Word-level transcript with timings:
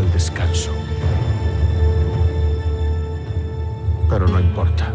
el 0.00 0.10
descanso. 0.12 0.72
Pero 4.08 4.28
no 4.28 4.40
importa. 4.40 4.92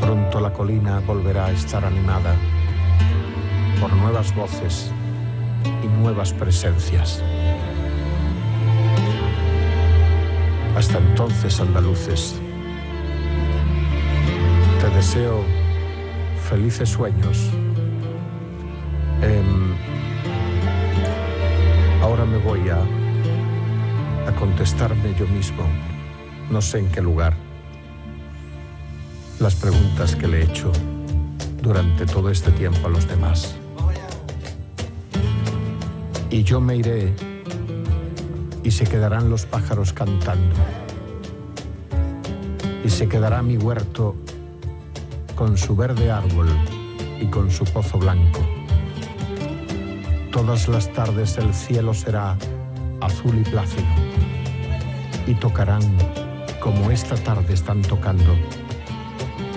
Pronto 0.00 0.40
la 0.40 0.52
colina 0.52 1.00
volverá 1.00 1.46
a 1.46 1.50
estar 1.52 1.84
animada 1.84 2.34
por 3.80 3.92
nuevas 3.92 4.34
voces 4.34 4.90
y 5.82 5.86
nuevas 5.86 6.32
presencias. 6.32 7.22
Hasta 10.76 10.98
entonces, 10.98 11.60
andaluces, 11.60 12.40
te 14.80 14.88
deseo 14.90 15.44
felices 16.48 16.88
sueños. 16.88 17.50
Em, 19.20 19.67
ahora 22.02 22.24
me 22.24 22.38
voy 22.38 22.68
a, 22.68 22.78
a 24.28 24.32
contestarme 24.38 25.14
yo 25.18 25.26
mismo, 25.26 25.64
no 26.50 26.60
sé 26.60 26.78
en 26.78 26.88
qué 26.90 27.02
lugar, 27.02 27.34
las 29.40 29.54
preguntas 29.54 30.16
que 30.16 30.26
le 30.26 30.40
he 30.40 30.44
hecho 30.44 30.72
durante 31.62 32.06
todo 32.06 32.30
este 32.30 32.50
tiempo 32.52 32.86
a 32.86 32.90
los 32.90 33.06
demás. 33.06 33.56
Y 36.30 36.42
yo 36.42 36.60
me 36.60 36.76
iré 36.76 37.14
y 38.62 38.70
se 38.70 38.84
quedarán 38.84 39.30
los 39.30 39.46
pájaros 39.46 39.92
cantando. 39.92 40.56
Y 42.84 42.90
se 42.90 43.08
quedará 43.08 43.42
mi 43.42 43.56
huerto 43.56 44.16
con 45.34 45.56
su 45.56 45.76
verde 45.76 46.10
árbol 46.10 46.48
y 47.20 47.26
con 47.26 47.50
su 47.50 47.64
pozo 47.64 47.98
blanco. 47.98 48.57
Todas 50.32 50.68
las 50.68 50.92
tardes 50.92 51.38
el 51.38 51.54
cielo 51.54 51.94
será 51.94 52.36
azul 53.00 53.38
y 53.38 53.50
plácido 53.50 53.86
y 55.26 55.34
tocarán, 55.34 55.82
como 56.60 56.90
esta 56.90 57.14
tarde 57.16 57.54
están 57.54 57.82
tocando, 57.82 58.36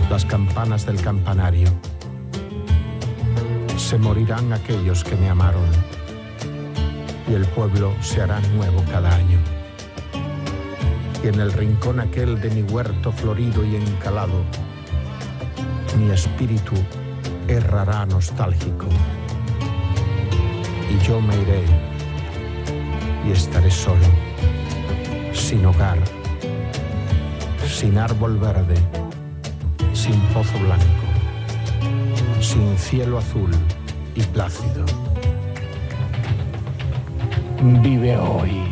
las 0.09 0.25
campanas 0.25 0.85
del 0.85 1.01
campanario. 1.01 1.67
Se 3.77 3.97
morirán 3.97 4.53
aquellos 4.53 5.03
que 5.03 5.15
me 5.15 5.29
amaron 5.29 5.69
y 7.29 7.33
el 7.33 7.45
pueblo 7.47 7.93
se 8.01 8.21
hará 8.21 8.39
nuevo 8.55 8.83
cada 8.91 9.13
año. 9.15 9.39
Y 11.23 11.27
en 11.27 11.39
el 11.39 11.51
rincón 11.51 11.99
aquel 11.99 12.39
de 12.41 12.49
mi 12.49 12.63
huerto 12.63 13.11
florido 13.11 13.65
y 13.65 13.75
encalado, 13.75 14.43
mi 15.97 16.09
espíritu 16.11 16.73
errará 17.47 18.05
nostálgico. 18.05 18.87
Y 20.91 21.07
yo 21.07 21.21
me 21.21 21.33
iré 21.37 21.63
y 23.25 23.31
estaré 23.31 23.71
solo, 23.71 24.05
sin 25.31 25.65
hogar, 25.65 25.97
sin 27.65 27.97
árbol 27.97 28.37
verde, 28.37 28.75
sin 29.93 30.19
pozo 30.33 30.59
blanco, 30.59 31.07
sin 32.41 32.77
cielo 32.77 33.19
azul 33.19 33.51
y 34.15 34.21
plácido. 34.23 34.85
Vive 37.61 38.17
hoy. 38.17 38.63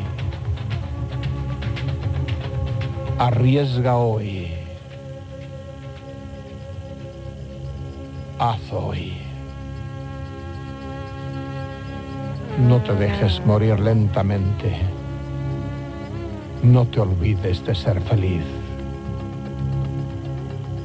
Arriesga 3.17 3.95
hoy. 3.95 4.55
Haz 8.39 8.59
hoy. 8.73 9.28
No 12.67 12.81
te 12.81 12.93
dejes 12.93 13.43
morir 13.45 13.79
lentamente. 13.79 14.77
No 16.61 16.85
te 16.85 16.99
olvides 16.99 17.65
de 17.65 17.73
ser 17.73 18.01
feliz. 18.01 18.43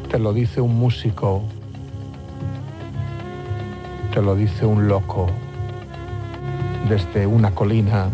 Te 0.08 0.20
lo 0.20 0.32
dice 0.32 0.60
un 0.60 0.76
músico. 0.76 1.42
Te 4.12 4.22
lo 4.22 4.36
dice 4.36 4.64
un 4.64 4.86
loco 4.86 5.26
desde 6.88 7.26
una 7.26 7.50
colina 7.50 8.08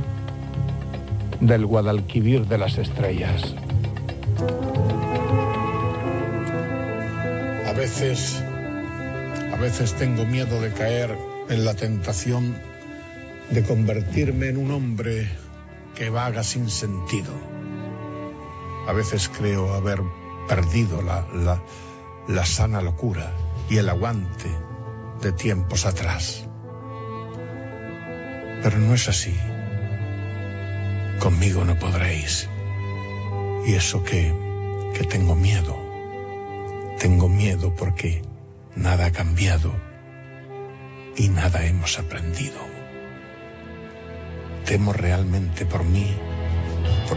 del 1.41 1.67
Guadalquivir 1.67 2.47
de 2.47 2.57
las 2.57 2.79
estrellas. 2.79 3.55
A 7.69 7.73
veces, 7.73 8.43
a 9.53 9.57
veces 9.57 9.93
tengo 9.95 10.25
miedo 10.25 10.61
de 10.63 10.73
caer 10.73 11.15
en 11.51 11.65
la 11.67 11.75
tentación 11.75 12.70
de 13.51 13.65
convertirme 13.65 14.49
en 14.49 14.57
un 14.57 14.71
hombre 14.71 15.29
que 15.95 16.09
vaga 16.09 16.43
sin 16.45 16.71
sentido. 16.71 17.33
A 18.87 18.93
veces 18.93 19.29
creo 19.29 19.75
haber 19.75 20.01
perdido 20.49 21.03
la, 21.03 21.27
la, 21.35 21.63
la 22.29 22.47
sana 22.47 22.81
locura 22.81 23.33
y 23.69 23.79
el 23.79 23.89
aguante 23.89 24.49
de 25.21 25.33
tiempos 25.33 25.85
atrás. 25.85 26.47
Pero 28.63 28.79
no 28.79 28.95
es 28.95 29.09
así. 29.09 29.37
Conmigo 31.19 31.65
no 31.65 31.79
podréis. 31.79 32.49
Y 33.67 33.75
eso 33.75 34.03
que, 34.05 34.35
que 34.95 35.05
tengo 35.05 35.35
miedo. 35.35 35.77
Tengo 36.99 37.29
miedo 37.29 37.75
porque 37.75 38.23
nada 38.77 39.07
ha 39.07 39.13
cambiado 39.13 39.73
y 41.17 41.29
nada 41.29 41.67
hemos 41.67 41.99
aprendido. 41.99 42.70
Temo 44.71 44.93
realmente 44.93 45.67
por 45.67 45.83
mí 45.83 46.17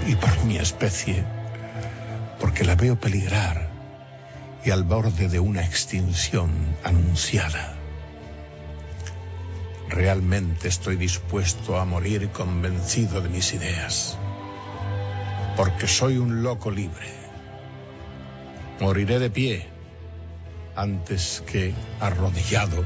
y 0.08 0.16
por 0.16 0.44
mi 0.46 0.58
especie, 0.58 1.24
porque 2.40 2.64
la 2.64 2.74
veo 2.74 3.00
peligrar 3.00 3.70
y 4.66 4.72
al 4.72 4.84
borde 4.84 5.28
de 5.28 5.40
una 5.40 5.64
extinción 5.64 6.50
anunciada. 6.84 7.76
Realmente 9.88 10.68
estoy 10.68 10.96
dispuesto 10.96 11.78
a 11.78 11.86
morir 11.86 12.28
convencido 12.30 13.22
de 13.22 13.30
mis 13.30 13.54
ideas, 13.54 14.18
porque 15.56 15.88
soy 15.88 16.18
un 16.18 16.42
loco 16.42 16.72
libre. 16.72 17.14
Moriré 18.80 19.20
de 19.20 19.30
pie 19.30 19.68
antes 20.76 21.44
que 21.46 21.76
arrodillado 22.00 22.84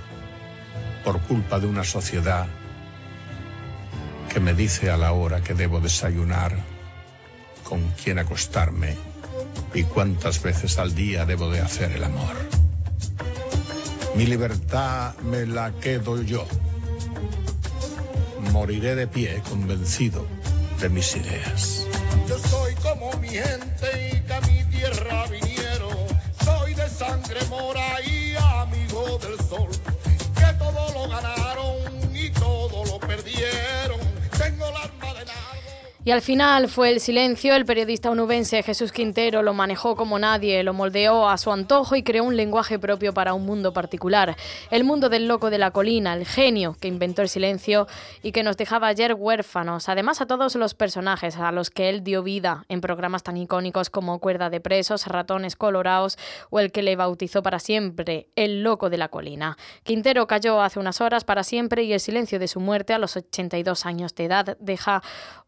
por 1.06 1.22
culpa 1.22 1.58
de 1.58 1.68
una 1.68 1.86
sociedad 1.86 2.48
que 4.30 4.40
me 4.40 4.54
dice 4.54 4.90
a 4.90 4.98
la 4.98 5.12
hora 5.12 5.42
que 5.42 5.54
debo 5.54 5.80
desayunar, 5.80 6.56
con 7.64 7.82
quién 8.04 8.20
acostarme 8.20 8.96
y 9.74 9.84
cuántas 9.84 10.42
veces 10.42 10.78
al 10.80 10.96
día 10.96 11.26
debo 11.26 11.50
de 11.50 11.62
hacer 11.62 11.92
el 11.92 12.04
amor. 12.04 12.36
Mi 14.16 14.26
libertad 14.26 15.16
me 15.20 15.46
la 15.46 15.72
quedo 15.80 16.22
yo 16.22 16.48
moriré 18.58 18.96
de 18.96 19.08
pie 19.08 19.42
convencido 19.50 20.26
de 20.80 20.90
mis 20.90 21.16
ideas. 21.16 21.86
Yo 22.28 22.38
soy 22.40 22.74
como 22.76 23.12
mi 23.20 23.30
gente 23.30 24.07
y 36.08 36.12
al 36.12 36.22
final 36.22 36.70
fue 36.70 36.90
el 36.90 37.02
silencio, 37.02 37.54
el 37.54 37.66
periodista 37.66 38.10
onubense 38.10 38.64
Jesús 38.64 38.94
Quintero 38.94 39.42
lo 39.42 39.54
manejó 39.54 39.98
como 39.98 40.18
nadie, 40.18 40.64
lo 40.64 40.74
moldeó 40.74 41.28
a 41.28 41.38
su 41.38 41.52
antojo 41.52 41.98
y 41.98 42.04
creó 42.04 42.24
un 42.24 42.38
lenguaje 42.38 42.80
propio 42.80 43.14
para 43.14 43.34
un 43.34 43.46
mundo 43.46 43.74
particular. 43.74 44.38
El 44.72 44.86
mundo 44.86 45.10
del 45.10 45.28
loco 45.28 45.50
de 45.50 45.58
la 45.58 45.72
colina, 45.72 46.14
el 46.14 46.26
genio 46.26 46.78
que 46.80 46.88
inventó 46.88 47.24
el 47.24 47.28
silencio 47.28 47.88
y 48.24 48.32
que 48.32 48.44
nos 48.44 48.56
dejaba 48.56 48.88
ayer 48.88 49.16
huérfanos. 49.16 49.90
Además 49.90 50.22
a 50.22 50.28
todos 50.28 50.56
los 50.56 50.76
personajes 50.76 51.36
a 51.36 51.52
los 51.52 51.70
que 51.72 51.90
él 51.90 52.06
dio 52.06 52.24
vida 52.24 52.64
en 52.70 52.80
programas 52.80 53.24
tan 53.24 53.36
icónicos 53.36 53.90
como 53.90 54.20
Cuerda 54.20 54.50
de 54.50 54.62
Presos, 54.62 55.08
Ratones 55.08 55.58
Colorados 55.58 56.18
o 56.50 56.62
el 56.62 56.72
que 56.72 56.84
le 56.84 56.96
bautizó 56.96 57.44
para 57.44 57.60
siempre, 57.60 58.30
el 58.38 58.64
loco 58.64 58.90
de 58.90 58.98
la 58.98 59.10
colina. 59.10 59.58
Quintero 59.84 60.26
cayó 60.26 60.62
hace 60.62 60.80
unas 60.80 61.02
horas 61.02 61.26
para 61.26 61.44
siempre 61.44 61.84
y 61.84 61.92
el 61.92 62.00
silencio 62.00 62.40
de 62.40 62.48
su 62.48 62.62
muerte 62.62 62.94
a 62.94 62.98
los 62.98 63.18
82 63.18 63.86
años 63.86 64.16
de 64.16 64.24
edad 64.24 64.58
deja 64.62 65.04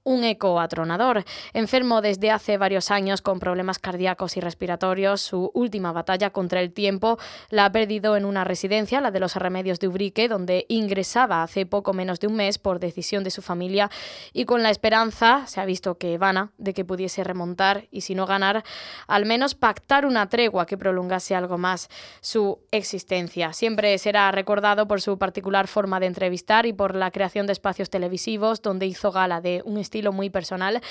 un 0.09 0.23
eco 0.23 0.59
atronador. 0.59 1.23
Enfermo 1.53 2.01
desde 2.01 2.31
hace 2.31 2.57
varios 2.57 2.89
años 2.89 3.21
con 3.21 3.39
problemas 3.39 3.77
cardíacos 3.77 4.37
y 4.37 4.39
respiratorios, 4.39 5.21
su 5.21 5.51
última 5.53 5.91
batalla 5.91 6.31
contra 6.31 6.61
el 6.61 6.73
tiempo 6.73 7.19
la 7.51 7.65
ha 7.65 7.71
perdido 7.71 8.17
en 8.17 8.25
una 8.25 8.43
residencia, 8.43 9.01
la 9.01 9.11
de 9.11 9.19
los 9.19 9.35
Remedios 9.35 9.79
de 9.79 9.87
Ubrique, 9.87 10.27
donde 10.27 10.65
ingresaba 10.67 11.43
hace 11.43 11.67
poco 11.67 11.93
menos 11.93 12.19
de 12.19 12.25
un 12.25 12.37
mes 12.37 12.57
por 12.57 12.79
decisión 12.79 13.23
de 13.23 13.29
su 13.29 13.43
familia 13.43 13.91
y 14.33 14.45
con 14.45 14.63
la 14.63 14.71
esperanza, 14.71 15.45
se 15.45 15.61
ha 15.61 15.65
visto 15.65 15.99
que 15.99 16.17
vana, 16.17 16.53
de 16.57 16.73
que 16.73 16.85
pudiese 16.85 17.23
remontar 17.23 17.87
y 17.91 18.01
si 18.01 18.15
no 18.15 18.25
ganar, 18.25 18.63
al 19.05 19.27
menos 19.27 19.53
pactar 19.53 20.07
una 20.07 20.27
tregua 20.27 20.65
que 20.65 20.77
prolongase 20.77 21.35
algo 21.35 21.59
más 21.59 21.87
su 22.21 22.57
existencia. 22.71 23.53
Siempre 23.53 23.95
será 23.99 24.31
recordado 24.31 24.87
por 24.87 25.01
su 25.01 25.19
particular 25.19 25.67
forma 25.67 25.99
de 25.99 26.07
entrevistar 26.07 26.65
y 26.65 26.73
por 26.73 26.95
la 26.95 27.11
creación 27.11 27.45
de 27.45 27.53
espacios 27.53 27.91
televisivos 27.91 28.63
donde 28.63 28.87
hizo 28.87 29.11
gala 29.11 29.39
de 29.39 29.61
un 29.65 29.77
estilo 29.77 29.98
muy 30.07 30.29
personal 30.29 30.81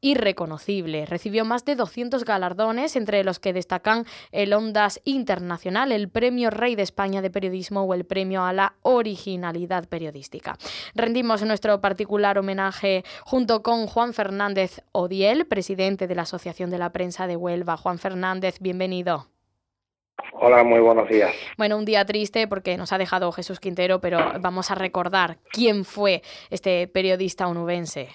y 0.00 0.14
reconocible. 0.14 1.06
Recibió 1.06 1.44
más 1.44 1.64
de 1.64 1.76
200 1.76 2.24
galardones, 2.24 2.96
entre 2.96 3.24
los 3.24 3.38
que 3.38 3.52
destacan 3.52 4.04
el 4.30 4.52
Ondas 4.52 5.00
Internacional, 5.04 5.92
el 5.92 6.08
Premio 6.08 6.50
Rey 6.50 6.74
de 6.74 6.82
España 6.82 7.22
de 7.22 7.30
Periodismo 7.30 7.82
o 7.82 7.94
el 7.94 8.04
Premio 8.04 8.44
a 8.44 8.52
la 8.52 8.74
Originalidad 8.82 9.88
Periodística. 9.88 10.56
Rendimos 10.94 11.42
nuestro 11.42 11.80
particular 11.80 12.38
homenaje 12.38 13.04
junto 13.24 13.62
con 13.62 13.86
Juan 13.86 14.12
Fernández 14.12 14.82
Odiel, 14.92 15.46
presidente 15.46 16.06
de 16.06 16.14
la 16.14 16.22
Asociación 16.22 16.70
de 16.70 16.78
la 16.78 16.92
Prensa 16.92 17.26
de 17.26 17.36
Huelva. 17.36 17.76
Juan 17.76 17.98
Fernández, 17.98 18.58
bienvenido. 18.60 19.28
Hola, 20.32 20.62
muy 20.64 20.80
buenos 20.80 21.08
días. 21.08 21.34
Bueno, 21.56 21.76
un 21.76 21.84
día 21.84 22.04
triste 22.04 22.46
porque 22.46 22.76
nos 22.76 22.92
ha 22.92 22.98
dejado 22.98 23.30
Jesús 23.32 23.60
Quintero, 23.60 24.00
pero 24.00 24.18
vamos 24.40 24.70
a 24.70 24.74
recordar 24.74 25.38
quién 25.50 25.84
fue 25.84 26.22
este 26.50 26.86
periodista 26.88 27.46
onubense. 27.48 28.08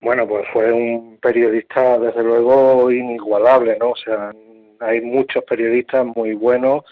Bueno, 0.00 0.28
pues 0.28 0.46
fue 0.52 0.72
un 0.72 1.18
periodista 1.18 1.98
desde 1.98 2.22
luego 2.22 2.90
inigualable, 2.90 3.76
¿no? 3.80 3.90
O 3.90 3.96
sea, 3.96 4.32
hay 4.80 5.00
muchos 5.00 5.42
periodistas 5.44 6.06
muy 6.06 6.34
buenos, 6.34 6.84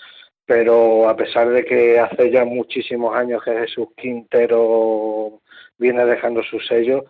pero 0.45 1.09
a 1.09 1.17
pesar 1.17 1.51
de 1.51 1.65
que 1.65 2.01
hace 2.01 2.31
ya 2.31 2.45
muchísimos 2.45 3.15
años 3.17 3.43
que 3.45 3.53
Jesús 3.53 3.89
Quintero 3.97 5.41
viene 5.79 6.05
dejando 6.05 6.43
su 6.43 6.59
sello, 6.61 7.05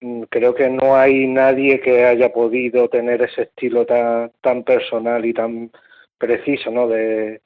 Mm, 0.00 0.22
creo 0.30 0.54
que 0.54 0.68
no 0.70 0.96
hay 0.96 1.26
nadie 1.26 1.80
que 1.80 2.04
haya 2.04 2.32
podido 2.32 2.88
tener 2.88 3.20
ese 3.22 3.42
estilo 3.42 3.84
tan, 3.84 4.30
tan 4.40 4.62
personal 4.62 5.24
y 5.24 5.34
tan 5.34 5.70
preciso, 6.18 6.70
¿no? 6.70 6.86
De, 6.88 7.42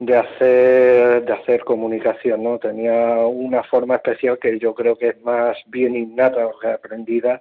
de 0.00 0.16
hacer 0.16 1.24
de 1.26 1.32
hacer 1.32 1.62
comunicación, 1.62 2.42
¿no? 2.42 2.58
Tenía 2.58 3.18
una 3.26 3.62
forma 3.62 3.96
especial 3.96 4.38
que 4.38 4.58
yo 4.58 4.74
creo 4.74 4.96
que 4.96 5.08
es 5.08 5.22
más 5.22 5.56
bien 5.66 5.94
innata 5.94 6.46
o 6.46 6.54
aprendida 6.66 7.40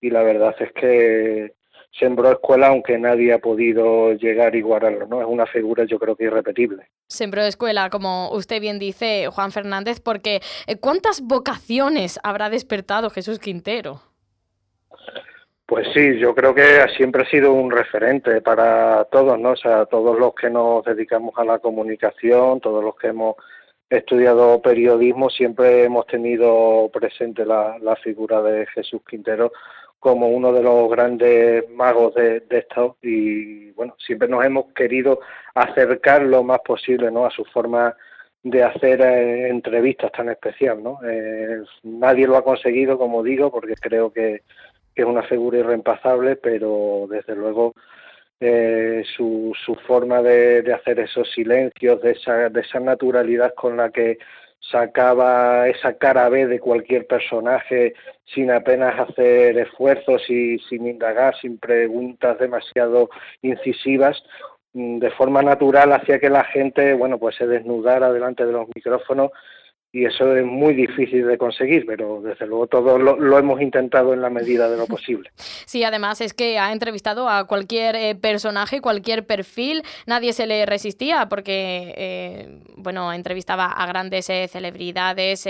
y 0.00 0.10
la 0.10 0.22
verdad 0.22 0.54
es 0.58 0.72
que 0.72 1.54
sembró 1.92 2.32
escuela 2.32 2.68
aunque 2.68 2.98
nadie 2.98 3.32
ha 3.32 3.38
podido 3.38 4.14
llegar 4.14 4.52
a 4.52 4.56
igualarlo, 4.56 5.06
¿no? 5.06 5.20
Es 5.20 5.28
una 5.28 5.46
figura 5.46 5.84
yo 5.84 6.00
creo 6.00 6.16
que 6.16 6.24
irrepetible. 6.24 6.88
Sembró 7.06 7.42
escuela, 7.42 7.88
como 7.88 8.32
usted 8.32 8.60
bien 8.60 8.80
dice, 8.80 9.28
Juan 9.28 9.52
Fernández, 9.52 10.00
porque 10.00 10.40
eh, 10.66 10.76
¿cuántas 10.80 11.20
vocaciones 11.20 12.18
habrá 12.24 12.50
despertado 12.50 13.10
Jesús 13.10 13.38
Quintero? 13.38 14.00
Pues 15.72 15.88
sí, 15.94 16.18
yo 16.18 16.34
creo 16.34 16.54
que 16.54 16.86
siempre 16.98 17.22
ha 17.22 17.30
sido 17.30 17.54
un 17.54 17.70
referente 17.70 18.42
para 18.42 19.06
todos, 19.06 19.38
¿no? 19.40 19.52
O 19.52 19.56
sea, 19.56 19.86
todos 19.86 20.18
los 20.18 20.34
que 20.34 20.50
nos 20.50 20.84
dedicamos 20.84 21.32
a 21.38 21.46
la 21.46 21.60
comunicación, 21.60 22.60
todos 22.60 22.84
los 22.84 22.94
que 22.94 23.06
hemos 23.06 23.36
estudiado 23.88 24.60
periodismo, 24.60 25.30
siempre 25.30 25.84
hemos 25.84 26.06
tenido 26.06 26.90
presente 26.92 27.46
la, 27.46 27.78
la 27.80 27.96
figura 27.96 28.42
de 28.42 28.66
Jesús 28.66 29.00
Quintero 29.08 29.50
como 29.98 30.28
uno 30.28 30.52
de 30.52 30.62
los 30.62 30.90
grandes 30.90 31.66
magos 31.70 32.16
de, 32.16 32.44
esto 32.50 32.98
y 33.00 33.70
bueno, 33.70 33.96
siempre 33.98 34.28
nos 34.28 34.44
hemos 34.44 34.74
querido 34.74 35.20
acercar 35.54 36.20
lo 36.20 36.42
más 36.42 36.60
posible 36.60 37.10
¿no? 37.10 37.24
a 37.24 37.30
su 37.30 37.46
forma 37.46 37.96
de 38.42 38.62
hacer 38.62 39.00
eh, 39.00 39.48
entrevistas 39.48 40.12
tan 40.12 40.28
especial. 40.28 40.82
¿no? 40.82 40.98
Eh, 41.02 41.62
nadie 41.84 42.26
lo 42.26 42.36
ha 42.36 42.44
conseguido, 42.44 42.98
como 42.98 43.22
digo, 43.22 43.50
porque 43.50 43.74
creo 43.80 44.12
que, 44.12 44.42
es 44.94 45.04
una 45.04 45.22
figura 45.22 45.58
irreemplazable, 45.58 46.36
pero 46.36 47.06
desde 47.08 47.34
luego 47.34 47.74
eh, 48.40 49.04
su, 49.16 49.52
su 49.64 49.74
forma 49.76 50.20
de, 50.22 50.62
de 50.62 50.72
hacer 50.72 50.98
esos 51.00 51.30
silencios, 51.30 52.02
de 52.02 52.12
esa, 52.12 52.48
de 52.48 52.60
esa 52.60 52.80
naturalidad 52.80 53.54
con 53.54 53.76
la 53.76 53.90
que 53.90 54.18
sacaba 54.70 55.68
esa 55.68 55.94
cara 55.94 56.28
B 56.28 56.46
de 56.46 56.60
cualquier 56.60 57.06
personaje 57.06 57.94
sin 58.24 58.50
apenas 58.50 58.98
hacer 58.98 59.58
esfuerzos 59.58 60.28
y 60.28 60.58
sin 60.68 60.86
indagar, 60.86 61.36
sin 61.40 61.58
preguntas 61.58 62.38
demasiado 62.38 63.10
incisivas, 63.42 64.22
mm, 64.72 64.98
de 64.98 65.10
forma 65.10 65.42
natural 65.42 65.92
hacía 65.92 66.18
que 66.18 66.30
la 66.30 66.44
gente, 66.44 66.94
bueno, 66.94 67.18
pues 67.18 67.36
se 67.36 67.46
desnudara 67.46 68.12
delante 68.12 68.46
de 68.46 68.52
los 68.52 68.68
micrófonos 68.74 69.30
y 69.94 70.06
eso 70.06 70.34
es 70.34 70.46
muy 70.46 70.72
difícil 70.72 71.26
de 71.26 71.36
conseguir, 71.36 71.84
pero 71.84 72.22
desde 72.22 72.46
luego 72.46 72.66
todos 72.66 72.98
lo, 72.98 73.38
hemos 73.38 73.60
intentado 73.60 74.14
en 74.14 74.22
la 74.22 74.30
medida 74.30 74.70
de 74.70 74.78
lo 74.78 74.86
posible. 74.92 75.30
Sí, 75.66 75.84
además 75.84 76.22
es 76.22 76.32
que 76.32 76.58
ha 76.58 76.72
entrevistado 76.72 77.28
a 77.28 77.46
cualquier 77.46 77.96
eh, 77.96 78.14
personaje, 78.14 78.80
cualquier 78.80 79.26
perfil, 79.26 79.82
nadie 80.06 80.32
se 80.32 80.46
le 80.46 80.64
resistía 80.64 81.28
porque, 81.28 81.94
eh, 81.98 82.60
bueno, 82.76 83.12
entrevistaba 83.12 83.66
a 83.66 83.86
grandes 83.86 84.30
eh, 84.30 84.48
celebridades, 84.48 85.46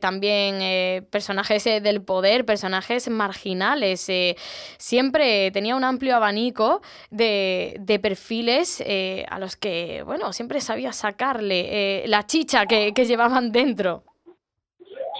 también 0.00 1.04
personajes 1.10 1.64
del 1.64 2.00
poder, 2.02 2.44
personajes 2.44 3.08
marginales, 3.10 4.10
siempre 4.78 5.50
tenía 5.50 5.76
un 5.76 5.84
amplio 5.84 6.16
abanico 6.16 6.80
de, 7.10 7.76
de 7.80 7.98
perfiles 7.98 8.82
a 9.28 9.38
los 9.38 9.56
que, 9.56 10.02
bueno, 10.04 10.32
siempre 10.32 10.60
sabía 10.60 10.92
sacarle 10.92 12.04
la 12.06 12.24
chicha 12.26 12.66
que, 12.66 12.92
que 12.94 13.04
llevaban 13.04 13.49
dentro. 13.50 14.02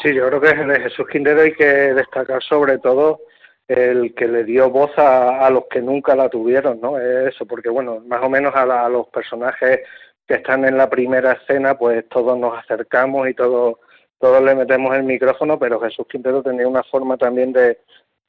Sí, 0.03 0.15
yo 0.15 0.29
creo 0.29 0.41
que 0.41 0.55
de 0.55 0.81
Jesús 0.81 1.07
Quintero 1.09 1.43
hay 1.43 1.53
que 1.53 1.65
destacar 1.65 2.43
sobre 2.43 2.79
todo 2.79 3.21
el 3.69 4.15
que 4.15 4.27
le 4.27 4.45
dio 4.45 4.71
voz 4.71 4.91
a, 4.97 5.49
los 5.51 5.65
que 5.71 5.81
nunca 5.81 6.17
la 6.17 6.29
tuvieron, 6.29 6.81
¿no? 6.81 6.99
Eso, 6.99 7.47
porque 7.47 7.69
bueno, 7.69 8.01
más 8.07 8.23
o 8.23 8.29
menos 8.29 8.55
a, 8.55 8.89
los 8.89 9.07
personajes 9.09 9.81
que 10.27 10.35
están 10.35 10.65
en 10.65 10.77
la 10.77 10.91
primera 10.91 11.33
escena, 11.33 11.77
pues 11.79 12.09
todos 12.09 12.37
nos 12.39 12.59
acercamos 12.59 13.29
y 13.29 13.35
todos 13.35 13.77
todos 14.19 14.43
le 14.43 14.55
metemos 14.55 14.95
el 14.95 15.05
micrófono, 15.05 15.59
pero 15.59 15.81
Jesús 15.81 16.07
Quintero 16.07 16.43
tenía 16.43 16.69
una 16.69 16.83
forma 16.83 17.17
también 17.17 17.53
de, 17.53 17.79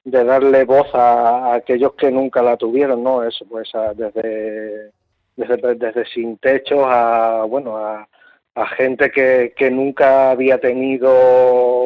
de 0.04 0.24
darle 0.24 0.64
voz 0.64 0.88
a, 0.94 1.56
aquellos 1.56 1.94
que 1.96 2.12
nunca 2.12 2.42
la 2.42 2.56
tuvieron, 2.56 3.04
¿no? 3.04 3.24
Eso, 3.24 3.46
pues 3.50 3.70
desde, 3.96 4.92
desde, 5.36 5.76
desde 5.76 6.06
sin 6.06 6.38
techo 6.38 6.86
a, 6.86 7.46
bueno, 7.46 7.78
a, 7.78 8.08
a 8.56 8.68
gente 8.68 9.12
que, 9.12 9.54
que 9.56 9.72
nunca 9.72 10.32
había 10.32 10.60
tenido 10.60 11.10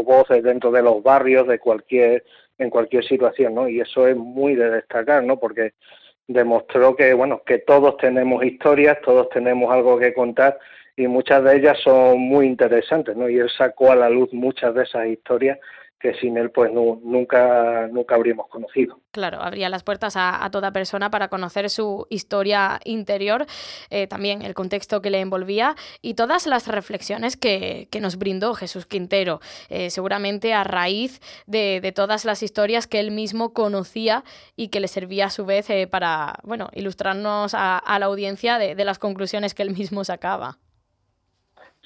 voces 0.04 0.44
dentro 0.44 0.72
de 0.72 0.82
los 0.82 1.04
barrios 1.04 1.48
de 1.48 1.60
cualquier 1.60 2.24
en 2.58 2.70
cualquier 2.70 3.04
situación, 3.06 3.56
¿no? 3.56 3.68
Y 3.68 3.82
eso 3.82 4.08
es 4.08 4.16
muy 4.16 4.56
de 4.56 4.70
destacar, 4.70 5.24
¿no? 5.24 5.38
Porque 5.38 5.74
demostró 6.28 6.96
que 6.96 7.14
bueno 7.14 7.42
que 7.46 7.60
todos 7.60 7.98
tenemos 7.98 8.44
historias, 8.44 8.98
todos 9.02 9.30
tenemos 9.30 9.72
algo 9.72 10.00
que 10.00 10.14
contar 10.14 10.58
y 10.96 11.08
muchas 11.08 11.44
de 11.44 11.58
ellas 11.58 11.78
son 11.84 12.20
muy 12.20 12.48
interesantes, 12.48 13.16
¿no? 13.16 13.30
Y 13.30 13.38
él 13.38 13.50
sacó 13.50 13.92
a 13.92 13.96
la 13.96 14.10
luz 14.10 14.34
muchas 14.34 14.74
de 14.74 14.84
esas 14.84 15.08
historias 15.08 15.60
que 16.06 16.14
sin 16.20 16.38
él 16.38 16.52
pues 16.52 16.72
nunca, 16.72 17.88
nunca 17.88 18.14
habríamos 18.14 18.48
conocido. 18.48 19.00
Claro, 19.10 19.42
abría 19.42 19.70
las 19.70 19.82
puertas 19.82 20.14
a, 20.16 20.48
toda 20.52 20.72
persona 20.72 21.10
para 21.10 21.30
conocer 21.30 21.68
su 21.72 22.06
historia 22.12 22.80
interior, 22.84 23.48
eh, 23.90 24.06
también 24.06 24.44
el 24.44 24.54
contexto 24.54 25.02
que 25.02 25.10
le 25.10 25.20
envolvía 25.20 25.76
y 26.04 26.14
todas 26.14 26.46
las 26.46 26.68
reflexiones 26.68 27.38
que, 27.38 27.88
nos 28.00 28.18
brindó 28.18 28.54
Jesús 28.54 28.86
Quintero, 28.86 29.40
eh, 29.70 29.90
seguramente 29.90 30.54
a 30.54 30.64
raíz 30.64 31.22
de, 31.48 31.92
todas 31.96 32.24
las 32.24 32.44
historias 32.44 32.86
que 32.86 33.00
él 33.00 33.10
mismo 33.10 33.54
conocía 33.54 34.24
y 34.56 34.68
que 34.68 34.82
le 34.82 34.88
servía 34.88 35.26
a 35.28 35.30
su 35.32 35.46
vez 35.46 35.72
eh, 35.72 35.88
para 35.88 36.36
bueno, 36.44 36.70
ilustrarnos 36.74 37.54
a, 37.56 37.82
la 37.98 38.06
audiencia 38.06 38.60
de, 38.60 38.76
de 38.76 38.86
las 38.86 39.00
conclusiones 39.00 39.56
que 39.56 39.64
él 39.64 39.72
mismo 39.72 40.04
sacaba. 40.04 40.60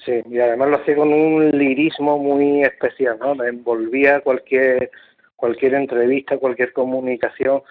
Sí, 0.04 0.22
y 0.30 0.38
además 0.38 0.70
lo 0.70 0.76
hacía 0.76 0.96
con 0.96 1.12
un 1.12 1.50
lirismo 1.50 2.18
muy 2.18 2.62
especial, 2.62 3.18
¿no? 3.18 3.34
La 3.34 3.48
envolvía 3.48 4.20
cualquier, 4.20 4.90
cualquier 5.36 5.74
entrevista, 5.74 6.38
cualquier 6.38 6.72
comunicación, 6.72 7.62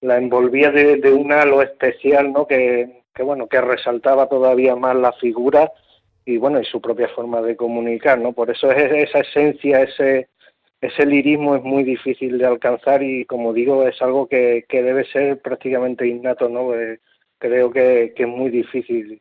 la 0.00 0.16
envolvía 0.16 0.70
de, 0.70 0.96
de 0.96 1.12
un 1.12 1.32
halo 1.32 1.60
especial, 1.60 2.32
¿no? 2.32 2.46
Que, 2.46 3.02
que, 3.14 3.22
bueno, 3.22 3.46
que 3.46 3.60
resaltaba 3.60 4.28
todavía 4.28 4.74
más 4.74 4.96
la 4.96 5.12
figura 5.12 5.70
y, 6.24 6.38
bueno, 6.38 6.60
y 6.60 6.64
su 6.64 6.80
propia 6.80 7.08
forma 7.08 7.42
de 7.42 7.56
comunicar, 7.56 8.18
¿no? 8.18 8.32
Por 8.32 8.50
eso 8.50 8.70
es 8.70 9.08
esa 9.08 9.20
esencia, 9.20 9.82
ese, 9.82 10.28
ese 10.80 11.04
lirismo 11.04 11.56
es 11.56 11.62
muy 11.62 11.84
difícil 11.84 12.38
de 12.38 12.46
alcanzar 12.46 13.02
y, 13.02 13.26
como 13.26 13.52
digo, 13.52 13.86
es 13.86 14.00
algo 14.00 14.28
que, 14.28 14.64
que 14.68 14.82
debe 14.82 15.04
ser 15.06 15.42
prácticamente 15.42 16.06
innato, 16.06 16.48
¿no? 16.48 16.74
Eh, 16.74 17.00
creo 17.38 17.70
que, 17.70 18.14
que 18.16 18.22
es 18.22 18.28
muy 18.28 18.50
difícil 18.50 19.20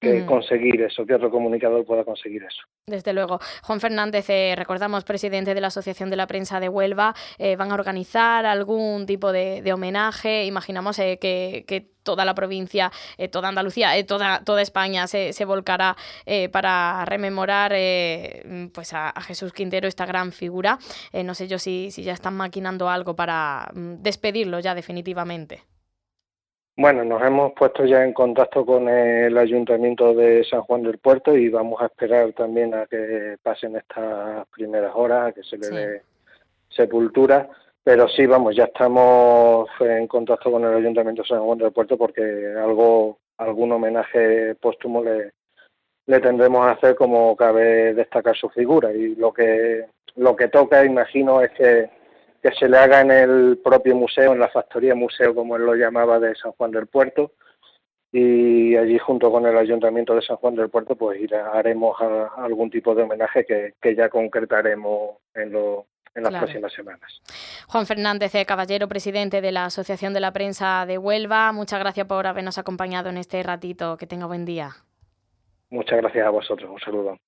que 0.00 0.26
conseguir 0.26 0.80
eso, 0.82 1.04
que 1.06 1.14
otro 1.14 1.30
comunicador 1.30 1.84
pueda 1.84 2.04
conseguir 2.04 2.42
eso. 2.44 2.62
Desde 2.86 3.12
luego. 3.12 3.38
Juan 3.62 3.80
Fernández, 3.80 4.28
eh, 4.28 4.54
recordamos, 4.56 5.04
presidente 5.04 5.54
de 5.54 5.60
la 5.60 5.68
Asociación 5.68 6.10
de 6.10 6.16
la 6.16 6.26
Prensa 6.26 6.60
de 6.60 6.68
Huelva, 6.68 7.14
eh, 7.38 7.56
¿van 7.56 7.70
a 7.70 7.74
organizar 7.74 8.44
algún 8.46 9.06
tipo 9.06 9.32
de, 9.32 9.72
homenaje? 9.72 10.44
Imaginamos 10.44 10.98
eh, 10.98 11.18
que, 11.18 11.94
toda 12.04 12.26
la 12.26 12.34
provincia, 12.34 12.92
toda 13.32 13.48
Andalucía, 13.48 13.92
toda, 14.06 14.44
toda 14.44 14.60
España 14.60 15.06
se, 15.06 15.32
se 15.32 15.46
volcará 15.46 15.96
para 16.52 17.02
rememorar 17.06 17.70
pues 18.74 18.92
a, 18.92 19.18
Jesús 19.22 19.54
Quintero, 19.54 19.88
esta 19.88 20.04
gran 20.04 20.30
figura. 20.30 20.78
no 21.14 21.32
sé 21.32 21.48
yo 21.48 21.58
si, 21.58 21.90
si 21.90 22.02
ya 22.02 22.12
están 22.12 22.36
maquinando 22.36 22.90
algo 22.90 23.16
para 23.16 23.70
mm, 23.72 24.02
despedirlo 24.02 24.60
ya 24.60 24.74
definitivamente. 24.74 25.62
Bueno, 26.76 27.04
nos 27.04 27.22
hemos 27.22 27.52
puesto 27.52 27.84
ya 27.84 28.04
en 28.04 28.12
contacto 28.12 28.66
con 28.66 28.88
el 28.88 29.38
Ayuntamiento 29.38 30.12
de 30.12 30.42
San 30.44 30.62
Juan 30.62 30.82
del 30.82 30.98
Puerto 30.98 31.36
y 31.36 31.48
vamos 31.48 31.80
a 31.80 31.86
esperar 31.86 32.32
también 32.32 32.74
a 32.74 32.86
que 32.86 33.36
pasen 33.40 33.76
estas 33.76 34.44
primeras 34.48 34.90
horas, 34.96 35.28
a 35.28 35.32
que 35.32 35.44
se 35.44 35.56
le 35.56 35.68
dé 35.68 36.02
sepultura. 36.68 37.48
Pero 37.84 38.08
sí, 38.08 38.26
vamos, 38.26 38.56
ya 38.56 38.64
estamos 38.64 39.68
en 39.78 40.08
contacto 40.08 40.50
con 40.50 40.64
el 40.64 40.74
Ayuntamiento 40.74 41.22
de 41.22 41.28
San 41.28 41.42
Juan 41.42 41.58
del 41.58 41.70
Puerto 41.70 41.96
porque 41.96 42.22
algo, 42.56 43.18
algún 43.36 43.70
homenaje 43.70 44.56
póstumo 44.56 45.04
le, 45.04 45.32
le 46.06 46.18
tendremos 46.18 46.66
a 46.66 46.72
hacer 46.72 46.96
como 46.96 47.36
cabe 47.36 47.94
destacar 47.94 48.36
su 48.36 48.48
figura. 48.48 48.92
Y 48.92 49.14
lo 49.14 49.32
que, 49.32 49.86
lo 50.16 50.34
que 50.34 50.48
toca, 50.48 50.84
imagino, 50.84 51.40
es 51.40 51.52
que 51.52 51.88
que 52.44 52.52
se 52.52 52.68
le 52.68 52.76
haga 52.76 53.00
en 53.00 53.10
el 53.10 53.58
propio 53.64 53.96
museo, 53.96 54.34
en 54.34 54.38
la 54.38 54.50
factoría 54.50 54.94
museo, 54.94 55.34
como 55.34 55.56
él 55.56 55.62
lo 55.62 55.74
llamaba, 55.74 56.20
de 56.20 56.34
San 56.34 56.52
Juan 56.52 56.72
del 56.72 56.88
Puerto. 56.88 57.32
Y 58.12 58.76
allí, 58.76 58.98
junto 58.98 59.32
con 59.32 59.46
el 59.46 59.56
Ayuntamiento 59.56 60.14
de 60.14 60.20
San 60.20 60.36
Juan 60.36 60.54
del 60.54 60.68
Puerto, 60.68 60.94
pues 60.94 61.18
haremos 61.32 61.96
algún 62.36 62.70
tipo 62.70 62.94
de 62.94 63.04
homenaje 63.04 63.46
que, 63.46 63.96
ya 63.96 64.10
concretaremos 64.10 65.16
en, 65.34 65.52
lo, 65.52 65.86
en 66.14 66.22
las 66.22 66.34
próximas 66.34 66.70
semanas. 66.74 67.22
Juan 67.66 67.86
Fernández 67.86 68.34
eh, 68.34 68.44
Caballero, 68.44 68.88
presidente 68.88 69.40
de 69.40 69.50
la 69.50 69.64
Asociación 69.64 70.12
de 70.12 70.20
la 70.20 70.34
Prensa 70.34 70.84
de 70.84 70.98
Huelva, 70.98 71.50
muchas 71.52 71.80
gracias 71.80 72.06
por 72.06 72.26
habernos 72.26 72.58
acompañado 72.58 73.08
en 73.08 73.16
este 73.16 73.42
ratito. 73.42 73.96
Que 73.96 74.06
tenga 74.06 74.26
buen 74.26 74.44
día. 74.44 74.68
Muchas 75.70 75.98
gracias 75.98 76.26
a 76.26 76.30
vosotros. 76.30 76.70
Un 76.70 76.80
saludo. 76.80 77.18